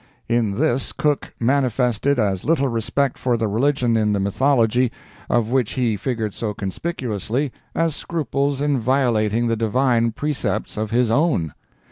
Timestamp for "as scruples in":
7.75-8.79